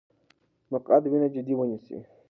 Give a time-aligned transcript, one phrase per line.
[0.71, 1.99] مقعد وینه جدي ونیسئ.